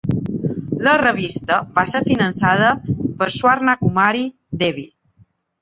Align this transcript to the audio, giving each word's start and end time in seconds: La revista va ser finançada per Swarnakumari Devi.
La 0.87 0.93
revista 1.01 1.57
va 1.75 1.83
ser 1.93 2.01
finançada 2.09 2.71
per 3.21 3.31
Swarnakumari 3.37 4.29
Devi. 4.65 4.91